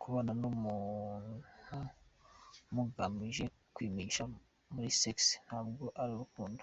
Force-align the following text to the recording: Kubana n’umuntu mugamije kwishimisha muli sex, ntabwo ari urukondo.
Kubana 0.00 0.32
n’umuntu 0.40 1.34
mugamije 2.74 3.44
kwishimisha 3.74 4.22
muli 4.72 4.90
sex, 5.00 5.16
ntabwo 5.46 5.84
ari 6.02 6.12
urukondo. 6.16 6.62